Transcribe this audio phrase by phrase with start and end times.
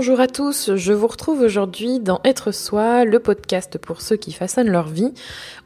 [0.00, 4.32] Bonjour à tous, je vous retrouve aujourd'hui dans Être Soi, le podcast pour ceux qui
[4.32, 5.12] façonnent leur vie.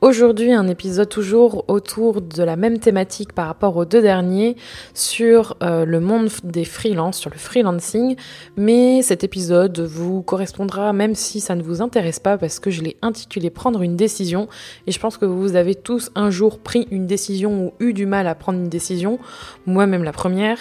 [0.00, 4.56] Aujourd'hui un épisode toujours autour de la même thématique par rapport aux deux derniers
[4.92, 8.16] sur euh, le monde des freelances, sur le freelancing,
[8.56, 12.82] mais cet épisode vous correspondra même si ça ne vous intéresse pas parce que je
[12.82, 14.48] l'ai intitulé Prendre une décision.
[14.88, 18.04] Et je pense que vous avez tous un jour pris une décision ou eu du
[18.04, 19.20] mal à prendre une décision,
[19.64, 20.58] moi-même la première,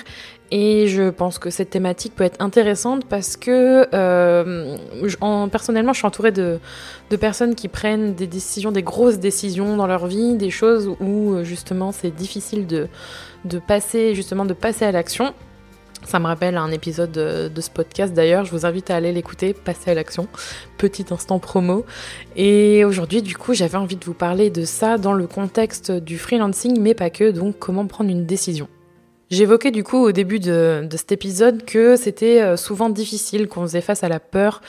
[0.56, 4.78] et je pense que cette thématique peut être intéressante parce que euh,
[5.20, 6.60] en, personnellement, je suis entourée de,
[7.20, 11.92] personnes qui prennent des décisions, des grosses décisions dans leur vie, des choses où justement
[11.92, 12.88] c'est difficile de,
[13.66, 15.34] passer justement de passer à l'action.
[16.04, 19.12] Ça me rappelle un épisode de, de ce podcast d'ailleurs, je vous invite à aller
[19.12, 20.28] l'écouter, passer à l'action,
[20.78, 21.84] petit instant promo.
[22.36, 26.20] Et aujourd'hui du coup j'avais envie de vous parler de ça dans le contexte du
[26.20, 28.68] freelancing, mais pas que, donc comment prendre une décision.
[29.34, 33.82] J'évoquais du coup au début de, cet épisode que c'était euh, souvent difficile, qu'on faisait
[33.82, 34.62] face à la peur.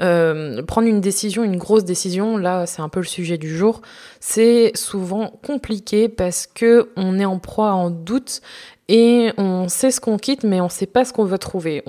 [0.00, 3.82] Euh, prendre une décision, une grosse décision, là c'est un peu le sujet du jour,
[4.18, 8.40] c'est souvent compliqué parce que on est en proie en doute
[8.88, 11.82] et on sait ce qu'on quitte, mais on sait pas ce qu'on veut trouver.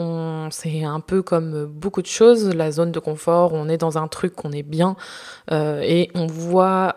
[0.49, 3.53] C'est un peu comme beaucoup de choses, la zone de confort.
[3.53, 4.97] On est dans un truc qu'on est bien
[5.51, 6.93] euh, et on voit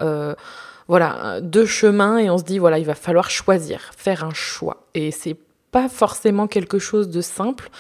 [0.90, 4.88] voilà, deux chemins et on se dit voilà, il va falloir choisir, faire un choix.
[4.94, 5.36] Et c'est
[5.70, 7.70] pas forcément quelque chose de simple.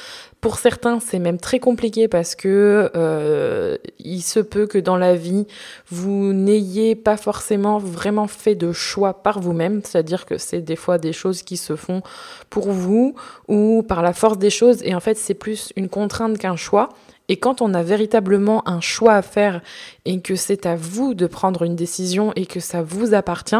[0.40, 5.16] Pour certains, c'est même très compliqué parce que euh, il se peut que dans la
[5.16, 5.48] vie,
[5.88, 10.98] vous n'ayez pas forcément vraiment fait de choix par vous-même, c'est-à-dire que c'est des fois
[10.98, 12.02] des choses qui se font
[12.48, 13.16] pour vous
[13.48, 16.90] ou par la force des choses, et en fait, c'est plus une contrainte qu'un choix.
[17.30, 19.62] Et quand on a véritablement un choix à faire
[20.04, 23.54] et que c'est à vous de prendre une décision et que ça vous appartient,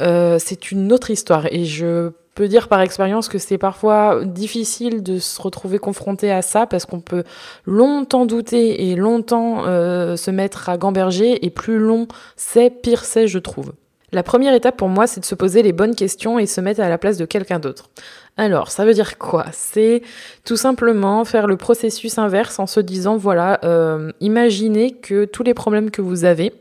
[0.00, 1.46] euh, c'est une autre histoire.
[1.52, 6.42] Et je peux dire par expérience que c'est parfois difficile de se retrouver confronté à
[6.42, 7.22] ça parce qu'on peut
[7.64, 13.28] longtemps douter et longtemps euh, se mettre à gamberger et plus long c'est, pire c'est,
[13.28, 13.72] je trouve.
[14.12, 16.80] La première étape pour moi, c'est de se poser les bonnes questions et se mettre
[16.80, 17.90] à la place de quelqu'un d'autre.
[18.36, 19.46] Alors, ça veut dire quoi?
[19.52, 20.02] C'est
[20.44, 25.54] tout simplement faire le processus inverse en se disant, voilà, euh, imaginez que tous les
[25.54, 26.52] problèmes que vous avez,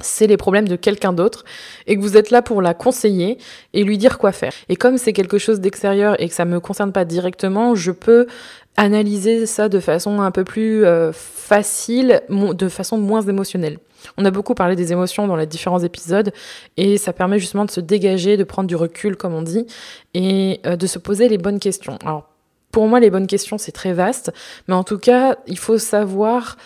[0.00, 1.44] c'est les problèmes de quelqu'un d'autre
[1.86, 3.36] et que vous êtes là pour la conseiller
[3.74, 4.52] et lui dire quoi faire.
[4.70, 8.26] Et comme c'est quelque chose d'extérieur et que ça me concerne pas directement, je peux
[8.78, 13.78] analyser ça de façon un peu plus euh, facile, de façon moins émotionnelle.
[14.16, 16.32] On a beaucoup parlé des émotions dans les différents épisodes
[16.76, 19.66] et ça permet justement de se dégager, de prendre du recul comme on dit
[20.14, 21.98] et euh, de se poser les bonnes questions.
[22.04, 22.28] Alors
[22.72, 24.32] pour moi les bonnes questions c'est très vaste,
[24.68, 26.56] mais en tout cas il faut savoir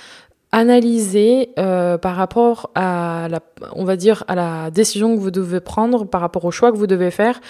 [0.55, 3.41] analyser euh, par rapport à la,
[3.73, 6.77] on va dire, à la décision que vous devez prendre, par rapport au choix que
[6.77, 7.41] vous devez faire,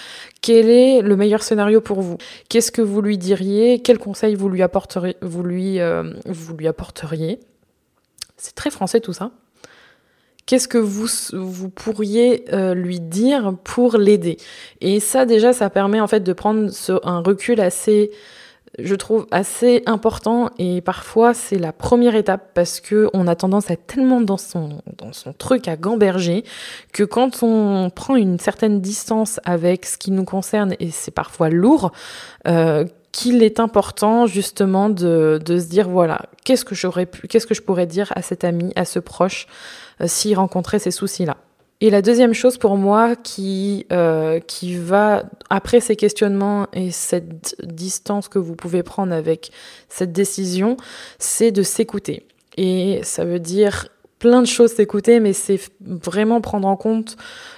[0.41, 2.17] quel est le meilleur scénario pour vous?
[2.49, 3.79] Qu'est-ce que vous lui diriez?
[3.83, 7.39] Quel conseil vous lui apporteriez Vous lui, euh, vous lui apporteriez?
[8.37, 9.29] C'est très français tout ça.
[10.45, 14.37] Qu'est-ce que vous, vous pourriez euh, lui dire pour l'aider?
[14.79, 16.69] Et ça déjà, ça permet en fait de prendre
[17.03, 18.11] un recul assez
[18.79, 20.49] je trouve assez important.
[20.57, 24.37] Et parfois c'est la première étape parce que on a tendance à être tellement dans
[24.37, 26.43] son dans son truc à gamberger
[26.93, 31.49] que quand on prend une certaine distance avec ce qui nous concerne et c'est parfois
[31.49, 31.91] lourd
[32.47, 32.85] euh,
[33.15, 37.53] qu'il est important justement de, de se dire voilà qu'est-ce que j'aurais pu qu'est-ce que
[37.53, 39.47] je pourrais dire à cet ami à ce proche
[40.01, 41.37] euh, s'il rencontrait ces soucis là
[41.79, 47.55] et la deuxième chose pour moi qui, euh, qui va, après ces questionnements et cette
[47.63, 49.51] distance que vous pouvez prendre avec
[49.89, 50.77] cette décision,
[51.19, 52.27] c'est de s'écouter.
[52.55, 53.89] Et ça veut dire
[54.19, 57.17] plein de choses s'écouter, mais c'est vraiment prendre en compte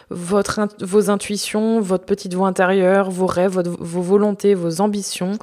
[0.09, 5.33] votre, vos intuitions, votre petite voix intérieure, vos rêves, vos volontés, vos ambitions,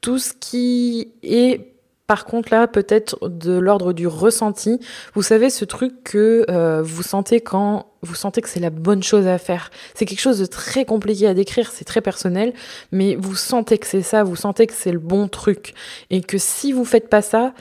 [0.00, 1.74] tout ce qui est
[2.06, 4.78] par contre, là, peut-être de l'ordre du ressenti.
[5.14, 9.02] Vous savez, ce truc que euh, vous sentez quand vous sentez que c'est la bonne
[9.02, 9.70] chose à faire.
[9.94, 12.52] C'est quelque chose de très compliqué à décrire, c'est très personnel,
[12.92, 15.72] mais vous sentez que c'est ça, vous sentez que c'est le bon truc.
[16.10, 17.54] Et que si vous faites pas ça,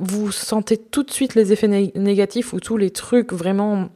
[0.00, 3.88] vous sentez tout de suite les effets négatifs ou tous les trucs vraiment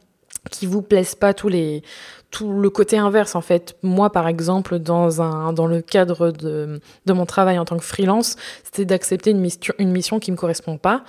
[0.50, 1.83] qui vous plaisent pas, tous les
[2.31, 3.77] tout le côté inverse en fait.
[3.83, 7.85] Moi par exemple dans un dans le cadre de, de mon travail en tant que
[7.85, 11.05] freelance, c'était d'accepter une mission une mission qui me correspond pas.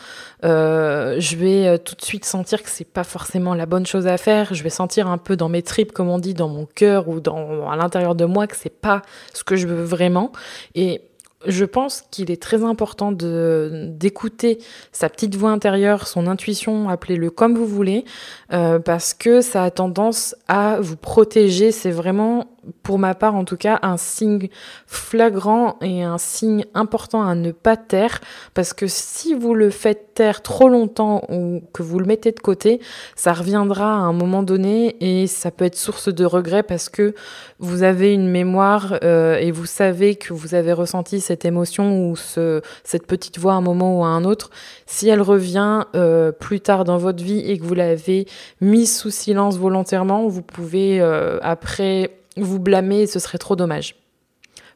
[0.46, 4.08] Euh, je vais euh, tout de suite sentir que c'est pas forcément la bonne chose
[4.08, 4.54] à faire.
[4.54, 7.20] Je vais sentir un peu dans mes tripes comme on dit, dans mon cœur ou
[7.20, 9.02] dans à l'intérieur de moi que c'est pas
[9.34, 10.32] ce que je veux vraiment.
[10.74, 11.02] Et
[11.46, 14.60] je pense qu'il est très important d'écouter
[14.92, 18.04] sa petite voix intérieure, son intuition, appelez-le comme vous voulez,
[18.52, 21.72] euh, parce que ça a tendance à vous protéger.
[21.72, 22.48] C'est vraiment
[22.84, 24.50] pour ma part en tout cas, un signe
[24.88, 28.20] flagrant et un signe important à ne pas taire,
[28.54, 32.40] parce que si vous le faites taire trop longtemps ou que vous le mettez de
[32.40, 32.82] côté,
[33.16, 37.14] ça reviendra à un moment donné et ça peut être source de regret parce que
[37.60, 42.16] vous avez une mémoire euh, et vous savez que vous avez ressenti cette émotion ou
[42.16, 44.50] ce, cette petite voix à un moment ou à un autre.
[44.86, 48.28] Si elle revient euh, plus tard dans votre vie et que vous l'avez
[48.62, 53.96] mise sous silence volontairement, vous pouvez euh, après vous blâmer ce serait trop dommage.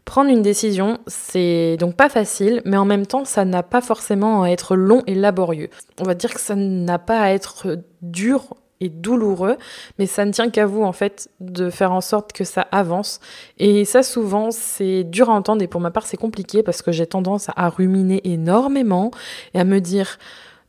[0.06, 4.44] Prendre une décision, c'est donc pas facile, mais en même temps, ça n'a pas forcément
[4.44, 5.70] à être long et laborieux.
[6.00, 9.58] On va dire que ça n'a pas à être dur et douloureux,
[9.98, 13.22] mais ça ne tient qu'à vous en fait de faire en sorte que ça avance.
[13.58, 16.92] Et ça souvent c'est dur à entendre et pour ma part c'est compliqué parce que
[16.92, 19.12] j'ai tendance à ruminer énormément
[19.54, 20.18] et à me dire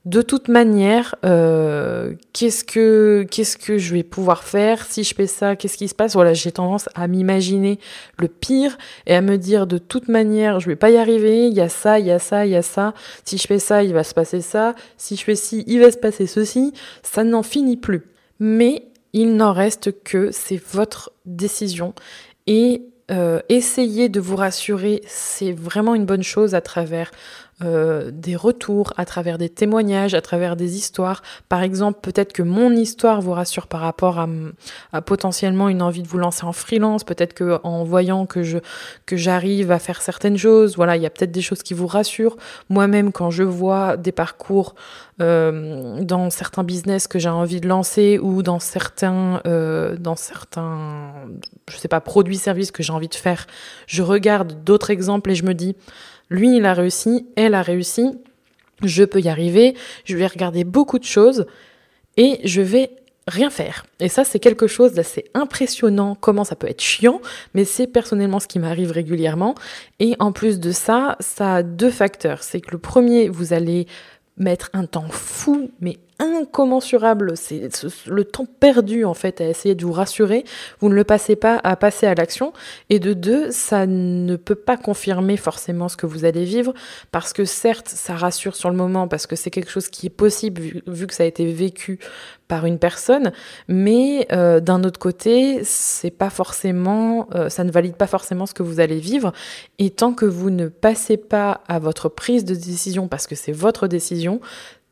[0.04, 5.26] de toute manière, euh, qu'est-ce que qu'est-ce que je vais pouvoir faire si je fais
[5.26, 5.56] ça?
[5.56, 6.12] Qu'est-ce qui se passe?
[6.12, 7.78] Voilà, j'ai tendance à m'imaginer
[8.18, 11.46] le pire et à me dire de toute manière, je vais pas y arriver.
[11.46, 12.92] Il y a ça, il y a ça, il y a ça.
[13.24, 14.74] Si je fais ça, il va se passer ça.
[14.98, 16.74] Si je fais ci, il va se passer ceci.
[17.02, 18.02] Ça n'en finit plus.
[18.40, 21.94] Mais il n'en reste que c'est votre décision
[22.46, 27.10] et euh, essayer de vous rassurer, c'est vraiment une bonne chose à travers
[27.64, 31.22] euh, des retours, à travers des témoignages, à travers des histoires.
[31.49, 34.25] Par exemple, peut-être que mon histoire vous rassure par rapport
[34.93, 37.05] à, potentiellement une envie de vous lancer en freelance.
[37.05, 38.58] Peut-être que en voyant que je
[39.06, 41.87] que j'arrive à faire certaines choses, voilà, il y a peut-être des choses qui vous
[41.87, 42.37] rassurent.
[42.69, 44.75] Moi-même, quand je vois des parcours
[45.20, 51.12] euh, dans certains business que j'ai envie de lancer ou dans certains euh, dans certains
[51.70, 53.46] je sais pas produits services que j'ai envie de faire,
[53.87, 55.76] je regarde d'autres exemples et je me dis
[56.30, 58.10] lui, il a réussi, elle a réussi,
[58.82, 59.74] je peux y arriver,
[60.04, 61.46] je vais regarder beaucoup de choses
[62.16, 62.90] et je vais
[63.26, 63.86] rien faire.
[64.00, 67.20] Et ça, c'est quelque chose d'assez impressionnant, comment ça peut être chiant,
[67.54, 69.54] mais c'est personnellement ce qui m'arrive régulièrement.
[69.98, 72.42] Et en plus de ça, ça a deux facteurs.
[72.42, 73.86] C'est que le premier, vous allez
[74.36, 77.37] mettre un temps fou, mais incommensurable.
[77.37, 77.69] C'est
[78.06, 80.44] le temps perdu en fait à essayer de vous rassurer.
[80.81, 82.52] Vous ne le passez pas à passer à l'action.
[82.90, 86.72] Et de deux, ça ne peut pas confirmer forcément ce que vous allez vivre
[87.11, 90.11] parce que certes, ça rassure sur le moment parce que c'est quelque chose qui est
[90.11, 91.99] possible vu, que ça a été vécu
[92.49, 93.32] par une personne,
[93.69, 98.52] mais euh, d'un autre côté, c'est pas forcément, euh, ça ne valide pas forcément ce
[98.52, 99.32] que vous allez vivre.
[99.78, 103.52] Et tant que vous ne passez pas à votre prise de décision parce que c'est
[103.52, 104.40] votre décision,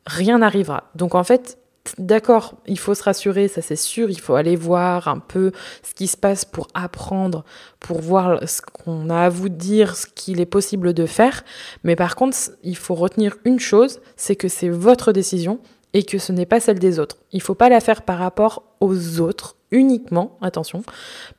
[0.05, 0.89] rien n'arrivera.
[0.95, 1.57] Donc en fait,
[1.97, 5.51] d'accord, il faut se rassurer, ça c'est sûr, il faut aller voir un peu
[5.83, 7.43] ce qui se passe pour apprendre,
[7.79, 11.43] pour voir ce qu'on a à vous dire, ce qu'il est possible de faire.
[11.83, 15.59] Mais par contre, il faut retenir une chose, c'est que c'est votre décision
[15.93, 17.17] et que ce n'est pas celle des autres.
[17.31, 20.83] Il ne faut pas la faire par rapport aux autres uniquement, attention,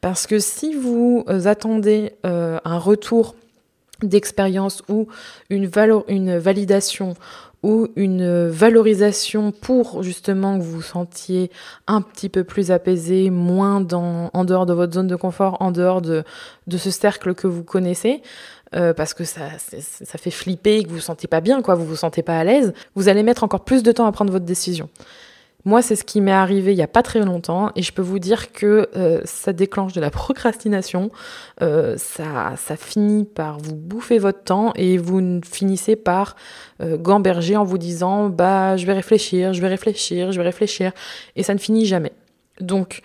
[0.00, 3.36] parce que si vous attendez euh, un retour
[4.02, 5.06] d'expérience ou
[5.50, 5.70] une,
[6.08, 7.14] une validation
[7.64, 11.50] ou une valorisation pour justement que vous vous sentiez
[11.86, 15.70] un petit peu plus apaisé, moins dans, en dehors de votre zone de confort, en
[15.70, 16.24] dehors de,
[16.66, 18.20] de ce cercle que vous connaissez,
[18.74, 21.86] euh, parce que ça, ça fait flipper, que vous vous sentez pas bien, quoi, vous
[21.86, 24.44] vous sentez pas à l'aise, vous allez mettre encore plus de temps à prendre votre
[24.44, 24.90] décision.
[25.64, 28.02] Moi, c'est ce qui m'est arrivé il n'y a pas très longtemps et je peux
[28.02, 31.10] vous dire que euh, ça déclenche de la procrastination,
[31.62, 36.36] euh, ça, ça finit par vous bouffer votre temps et vous finissez par
[36.82, 40.92] euh, gamberger en vous disant bah je vais réfléchir, je vais réfléchir, je vais réfléchir
[41.34, 42.12] et ça ne finit jamais.
[42.60, 43.00] Donc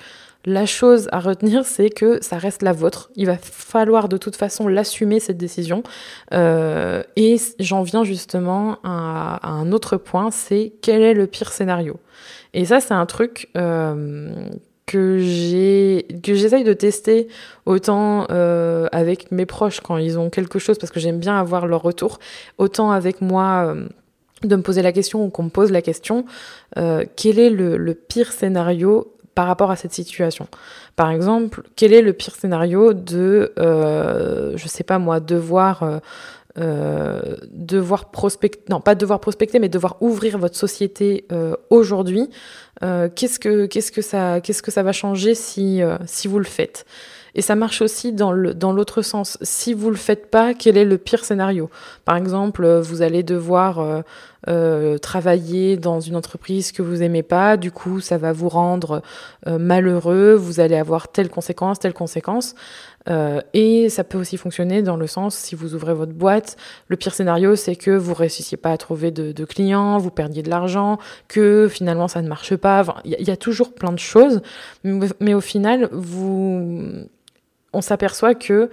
[0.46, 3.12] la chose à retenir, c'est que ça reste la vôtre.
[3.16, 5.84] Il va falloir de toute façon l'assumer, cette décision.
[6.32, 12.00] et j'en viens justement à, un autre point, c'est quel est le pire scénario
[12.54, 14.34] et ça, c'est un truc euh,
[14.86, 17.28] que j'ai j'essaye de tester
[17.66, 21.68] autant euh, avec mes proches quand ils ont quelque chose parce que j'aime bien avoir
[21.68, 22.20] leur retour,
[22.58, 23.88] autant avec moi euh,
[24.44, 26.26] de me poser la question ou qu'on me pose la question
[26.76, 30.48] quel est le, pire scénario par rapport à cette situation.
[30.98, 36.02] Par exemple, quel est le pire scénario de, je sais pas moi, devoir
[36.58, 42.28] euh, devoir prospecter, non pas devoir prospecter, mais devoir ouvrir votre société euh, aujourd'hui,
[42.82, 46.46] euh, qu'est-ce que qu'est-ce que ça qu'est-ce que ça va changer si si vous le
[46.46, 46.86] faites?
[47.36, 49.38] Et ça marche aussi dans le dans l'autre sens.
[49.42, 51.70] Si vous le faites pas, quel est le pire scénario?
[52.06, 54.04] Par exemple, vous allez devoir
[55.02, 59.04] travailler dans une entreprise que vous aimez pas, du coup ça va vous rendre
[59.46, 62.56] malheureux, vous allez avoir telle conséquence, telle conséquence.
[63.10, 66.58] Euh, et ça peut aussi fonctionner dans le sens, si vous ouvrez votre boîte,
[66.88, 70.50] le pire scénario, c'est que vous réussissiez pas à trouver de, clients, vous perdiez de
[70.50, 72.84] l'argent, que finalement ça ne marche pas.
[73.06, 74.42] Il y, a toujours plein de choses,
[74.84, 77.08] mais, au final, vous
[77.74, 78.70] on s'aperçoit que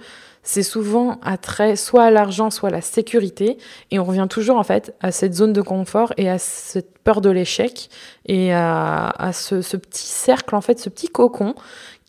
[0.47, 3.57] c'est souvent attrait soit à l'argent, soit à la sécurité.
[3.91, 7.19] Et on revient toujours en fait à cette zone de confort et à cette peur
[7.19, 7.89] de l'échec
[8.25, 11.53] et à, ce, petit cercle, en fait, ce petit cocon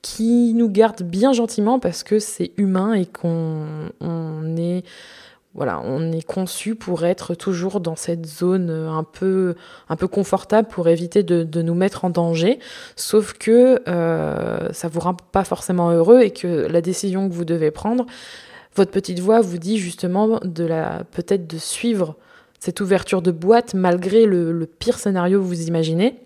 [0.02, 4.84] qui nous garde bien gentiment parce que c'est humain et qu'on on est
[5.58, 9.56] voilà, on est conçu pour être toujours dans cette zone un peu,
[9.88, 12.60] un peu confortable pour éviter de, nous mettre en danger.
[12.94, 17.44] Sauf que euh, ça vous rend pas forcément heureux et que la décision que vous
[17.44, 18.06] devez prendre,
[18.76, 22.14] votre petite voix vous dit justement de la, peut-être de suivre
[22.60, 26.20] cette ouverture de boîte malgré le pire scénario que vous imaginez.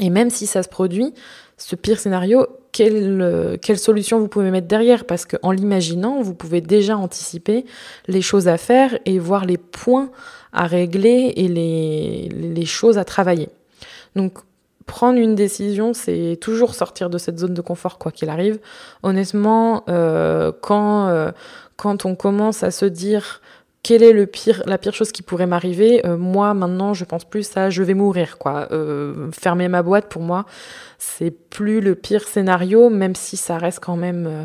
[0.00, 1.14] Et même si ça se produit,
[1.56, 5.04] ce pire scénario, quelle, euh, quelle solution vous pouvez mettre derrière?
[5.04, 7.64] Parce qu'en l'imaginant, vous pouvez déjà anticiper
[8.08, 10.10] les choses à faire et voir les points
[10.52, 13.48] à régler et les, les choses à travailler.
[14.16, 14.38] Donc,
[14.86, 18.58] prendre une décision, c'est toujours sortir de cette zone de confort, quoi qu'il arrive.
[19.02, 21.32] Honnêtement, euh, quand, euh,
[21.76, 23.40] quand on commence à se dire
[23.84, 27.24] quelle est le pire, la pire chose qui pourrait m'arriver euh, Moi, maintenant, je pense
[27.24, 28.66] plus à je vais mourir, quoi.
[28.72, 30.46] Euh, fermer ma boîte, pour moi,
[30.98, 34.44] c'est plus le pire scénario, même si ça reste quand même euh,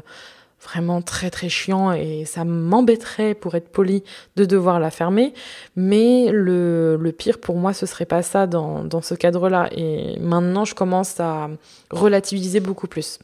[0.62, 4.04] vraiment très très chiant et ça m'embêterait, pour être poli,
[4.36, 5.34] de devoir la fermer.
[5.78, 9.70] Mais le, le pire pour moi, ce serait pas ça dans, dans ce cadre-là.
[9.72, 11.50] Et maintenant, je commence à
[11.92, 13.20] relativiser beaucoup plus.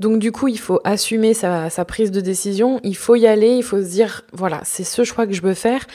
[0.00, 3.62] Donc du coup, il faut assumer sa, prise de décision, il faut y aller, il
[3.62, 5.86] faut se dire, voilà, c'est ce choix que je veux faire.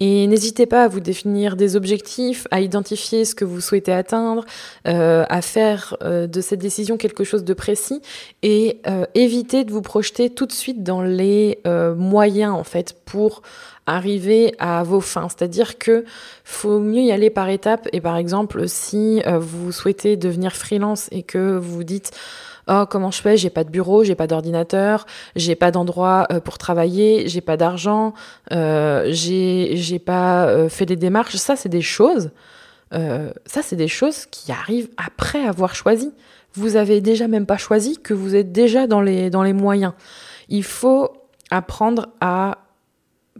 [0.00, 4.44] Et n'hésitez pas à vous définir des objectifs, à identifier ce que vous souhaitez atteindre,
[4.86, 8.02] euh, à faire euh, de cette décision quelque chose de précis
[8.42, 11.58] et euh, éviter de vous projeter tout de suite dans les
[11.96, 13.40] moyens, en fait, pour
[13.86, 15.28] arriver à vos fins.
[15.30, 16.04] C'est-à-dire que
[16.44, 17.88] faut mieux y aller par étapes.
[17.94, 22.10] Et par exemple, si vous souhaitez devenir freelance et que vous dites
[22.68, 23.36] oh comment je fais?
[23.36, 25.06] J'ai pas de bureau j'ai pas d'ordinateur
[25.36, 28.14] j'ai pas d'endroit euh, pour travailler j'ai pas d'argent
[28.52, 31.36] euh, j'ai pas euh, fait des démarches.
[31.36, 32.30] Ça c'est des choses
[32.92, 36.12] ça c'est des choses qui arrivent après avoir choisi.
[36.52, 39.94] Vous avez déjà même pas choisi que vous êtes déjà dans les dans les moyens.
[40.48, 41.10] Il faut
[41.50, 42.58] apprendre à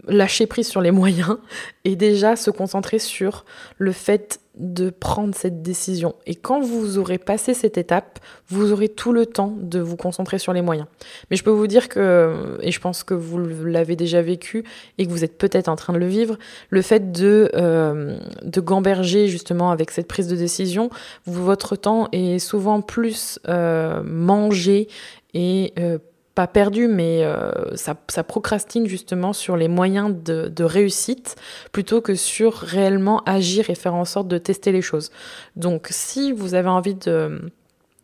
[0.08, 1.38] lâcher prise sur les moyens
[1.84, 3.44] et déjà se concentrer sur
[3.78, 6.14] le fait de prendre cette décision.
[6.26, 10.38] Et quand vous aurez passé cette étape, vous aurez tout le temps de vous concentrer
[10.38, 10.86] sur les moyens.
[11.30, 14.64] Mais je peux vous dire que, et je pense que vous l'avez déjà vécu
[14.98, 16.38] et que vous êtes peut-être en train de le vivre,
[16.70, 20.90] le fait de, euh, de gamberger justement avec cette prise de décision,
[21.26, 24.88] votre temps est souvent plus euh, mangé
[25.34, 25.98] et euh,
[26.34, 31.36] pas perdu, mais euh, ça, ça, procrastine justement sur les moyens de, de, réussite
[31.70, 35.10] plutôt que sur réellement agir et faire en sorte de tester les choses.
[35.54, 37.40] Donc si vous avez envie de,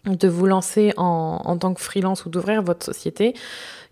[0.04, 3.34] de vous lancer en, en tant que freelance ou d'ouvrir votre société,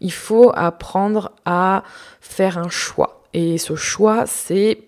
[0.00, 1.82] il faut apprendre à
[2.20, 3.22] faire un choix.
[3.34, 4.87] Et ce choix, c'est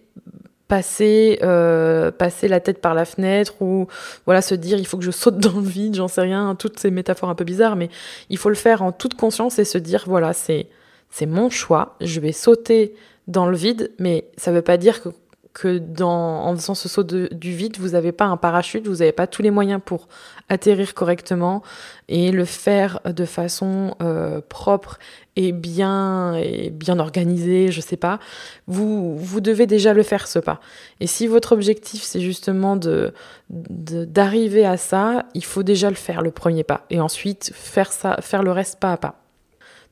[0.70, 3.88] passer, euh, passer la tête par la fenêtre ou
[4.24, 6.78] voilà se dire il faut que je saute dans le vide, j'en sais rien, toutes
[6.78, 7.90] ces métaphores un peu bizarres, mais
[8.28, 10.68] il faut le faire en toute conscience et se dire voilà c'est
[11.10, 12.94] c'est mon choix, je vais sauter
[13.26, 15.08] dans le vide, mais ça veut pas dire que
[15.52, 18.96] que dans, en faisant ce saut de, du vide, vous n'avez pas un parachute, vous
[18.96, 20.08] n'avez pas tous les moyens pour
[20.48, 21.62] atterrir correctement
[22.08, 24.98] et le faire de façon euh, propre
[25.36, 28.18] et bien, et bien organisée, je sais pas.
[28.66, 30.60] Vous, vous devez déjà le faire ce pas.
[31.00, 33.12] Et si votre objectif c'est justement de,
[33.48, 38.18] d'arriver à ça, il faut déjà le faire le premier pas et ensuite faire ça,
[38.20, 39.19] faire le reste pas à pas.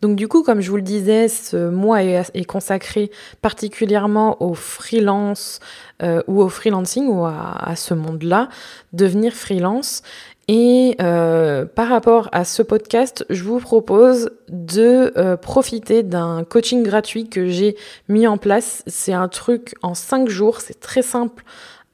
[0.00, 3.10] Donc du coup, comme je vous le disais, ce mois est, consacré
[3.42, 5.60] particulièrement au freelance
[6.02, 8.48] euh, ou au freelancing ou à, ce monde-là,
[8.92, 10.02] devenir freelance.
[10.50, 16.82] Et euh, par rapport à ce podcast, je vous propose de euh, profiter d'un coaching
[16.82, 17.76] gratuit que j'ai
[18.08, 18.82] mis en place.
[18.86, 21.44] C'est un truc en cinq jours, c'est très simple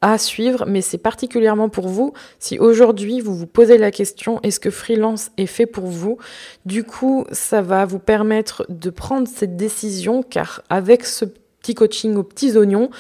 [0.05, 2.13] à suivre, mais c'est particulièrement pour vous.
[2.39, 6.19] Si aujourd'hui vous vous posez la question, est-ce que freelance est fait pour vous?
[6.67, 11.25] Du coup, ça va vous permettre de prendre cette décision, car avec ce
[11.65, 12.91] petit coaching aux petits oignons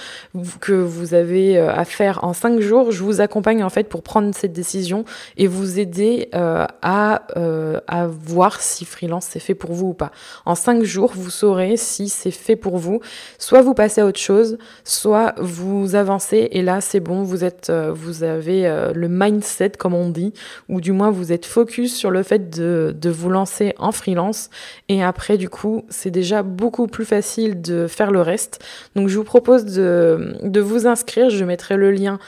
[0.60, 2.92] que vous avez euh, à faire en cinq jours.
[2.92, 5.04] Je vous accompagne en fait pour prendre cette décision
[5.36, 9.92] et vous aider euh, à, euh, à voir si freelance c'est fait pour vous ou
[9.92, 10.12] pas.
[10.46, 13.00] En cinq jours, vous saurez si c'est fait pour vous.
[13.38, 17.70] Soit vous passez à autre chose, soit vous avancez et là c'est bon, vous êtes,
[17.70, 18.62] vous avez
[18.94, 20.32] le mindset comme on dit,
[20.70, 24.48] ou du moins vous êtes focus sur le fait de, de vous lancer en freelance
[24.88, 28.53] et après du coup c'est déjà beaucoup plus facile de faire le reste
[28.94, 32.18] donc je vous propose de, vous inscrire, je mettrai le lien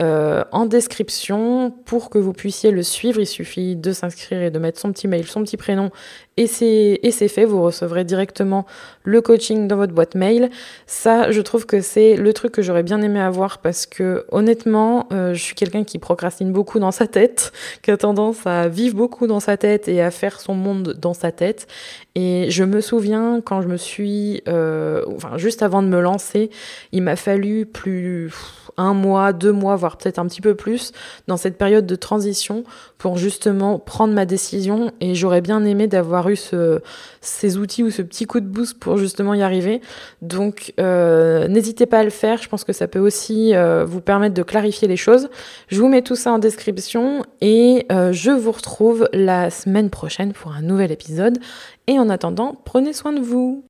[0.00, 3.20] euh, en description pour que vous puissiez le suivre.
[3.20, 5.90] Il suffit de s'inscrire et de mettre son petit mail, son petit prénom
[6.38, 7.44] et c'est, fait.
[7.44, 8.64] Vous recevrez directement
[9.04, 10.48] le coaching dans votre boîte mail.
[10.86, 15.08] Ça, je trouve que c'est le truc que j'aurais bien aimé avoir parce que honnêtement,
[15.12, 18.96] euh, je suis quelqu'un qui procrastine beaucoup dans sa tête, qui a tendance à vivre
[18.96, 21.66] beaucoup dans sa tête et à faire son monde dans sa tête.
[22.14, 26.50] Et je me souviens quand je me suis, euh, enfin juste avant de me lancer,
[26.92, 28.32] il m'a fallu plus
[28.76, 30.92] un mois, deux mois, voire peut-être un petit peu plus
[31.26, 32.64] dans cette période de transition
[32.98, 34.92] pour justement prendre ma décision.
[35.00, 36.80] Et j'aurais bien aimé d'avoir eu ce,
[37.20, 39.80] ces outils ou ce petit coup de boost pour justement y arriver.
[40.20, 42.42] Donc euh, n'hésitez pas à le faire.
[42.42, 45.28] Je pense que ça peut aussi euh, vous permettre de clarifier les choses.
[45.68, 50.32] Je vous mets tout ça en description et euh, je vous retrouve la semaine prochaine
[50.32, 51.38] pour un nouvel épisode.
[51.86, 53.64] Et en attendant, prenez soin de vous.